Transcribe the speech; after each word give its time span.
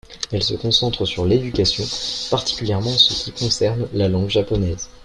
Elle 0.31 0.41
se 0.41 0.55
concentre 0.55 1.05
sur 1.05 1.27
l'éducation, 1.27 1.83
particulièrement 2.35 2.89
en 2.89 2.97
ce 2.97 3.13
qui 3.25 3.31
concerne 3.33 3.87
la 3.93 4.09
langue 4.09 4.31
japonaise. 4.31 4.89